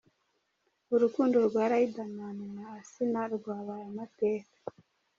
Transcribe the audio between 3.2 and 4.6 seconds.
rwabaye amateka.